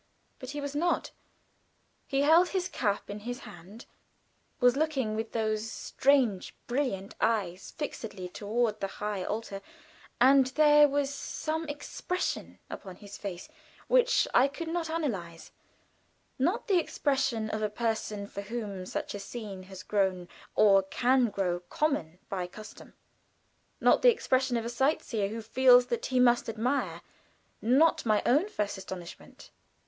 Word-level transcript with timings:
But 0.39 0.49
he 0.49 0.61
was 0.61 0.75
not. 0.75 1.11
He 2.07 2.21
held 2.23 2.47
his 2.47 2.67
cap 2.67 3.07
in 3.07 3.19
his 3.19 3.41
hand 3.41 3.85
was 4.59 4.75
looking 4.75 5.15
with 5.15 5.31
those 5.31 5.71
strange, 5.71 6.55
brilliant 6.65 7.13
eyes 7.21 7.75
fixedly 7.77 8.27
toward 8.27 8.79
the 8.79 8.87
high 8.97 9.23
altar, 9.23 9.61
and 10.19 10.47
there 10.57 10.87
was 10.87 11.13
some 11.13 11.67
expression 11.69 12.57
upon 12.67 12.95
his 12.95 13.15
face 13.15 13.47
which 13.87 14.27
I 14.33 14.47
could 14.47 14.69
not 14.69 14.89
analyze 14.89 15.51
not 16.39 16.65
the 16.67 16.79
expression 16.79 17.51
of 17.51 17.61
a 17.61 17.69
person 17.69 18.25
for 18.25 18.41
whom 18.41 18.87
such 18.87 19.13
a 19.13 19.19
scene 19.19 19.61
has 19.69 19.83
grown 19.83 20.29
or 20.55 20.81
can 20.81 21.29
grow 21.29 21.59
common 21.59 22.17
by 22.27 22.47
custom 22.47 22.95
not 23.79 24.01
the 24.01 24.09
expression 24.11 24.57
of 24.57 24.65
a 24.65 24.69
sight 24.69 25.03
seer 25.03 25.27
who 25.27 25.43
feels 25.43 25.85
that 25.93 26.07
he 26.07 26.19
must 26.19 26.49
admire; 26.49 27.03
not 27.61 28.03
my 28.03 28.23
own 28.25 28.49
first 28.49 28.79
astonishment. 28.79 29.51